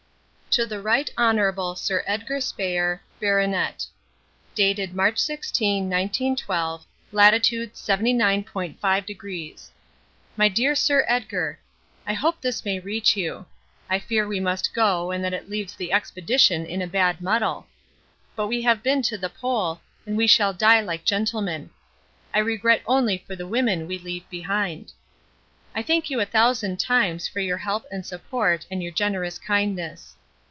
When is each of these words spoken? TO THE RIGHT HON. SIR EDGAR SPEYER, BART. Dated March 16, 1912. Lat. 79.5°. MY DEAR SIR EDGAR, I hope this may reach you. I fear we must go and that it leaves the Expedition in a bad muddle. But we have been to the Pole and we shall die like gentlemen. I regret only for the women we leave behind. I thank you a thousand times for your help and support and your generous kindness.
TO 0.53 0.65
THE 0.65 0.81
RIGHT 0.81 1.11
HON. 1.17 1.75
SIR 1.77 2.03
EDGAR 2.07 2.41
SPEYER, 2.41 2.99
BART. 3.21 3.85
Dated 4.53 4.93
March 4.93 5.17
16, 5.17 5.83
1912. 5.89 6.85
Lat. 7.13 7.31
79.5°. 7.33 9.69
MY 10.35 10.49
DEAR 10.49 10.75
SIR 10.75 11.05
EDGAR, 11.07 11.57
I 12.05 12.11
hope 12.11 12.41
this 12.41 12.65
may 12.65 12.81
reach 12.81 13.15
you. 13.15 13.45
I 13.89 13.97
fear 13.97 14.27
we 14.27 14.41
must 14.41 14.73
go 14.75 15.11
and 15.11 15.23
that 15.23 15.31
it 15.33 15.49
leaves 15.49 15.73
the 15.73 15.93
Expedition 15.93 16.65
in 16.65 16.81
a 16.81 16.85
bad 16.87 17.21
muddle. 17.21 17.67
But 18.35 18.47
we 18.47 18.61
have 18.63 18.83
been 18.83 19.01
to 19.03 19.17
the 19.17 19.29
Pole 19.29 19.79
and 20.05 20.17
we 20.17 20.27
shall 20.27 20.51
die 20.51 20.81
like 20.81 21.05
gentlemen. 21.05 21.69
I 22.33 22.39
regret 22.39 22.81
only 22.85 23.19
for 23.25 23.37
the 23.37 23.47
women 23.47 23.87
we 23.87 23.97
leave 23.97 24.29
behind. 24.29 24.91
I 25.73 25.81
thank 25.81 26.09
you 26.09 26.19
a 26.19 26.25
thousand 26.25 26.77
times 26.77 27.25
for 27.25 27.39
your 27.39 27.59
help 27.59 27.85
and 27.89 28.05
support 28.05 28.65
and 28.69 28.83
your 28.83 28.91
generous 28.91 29.39
kindness. 29.39 30.17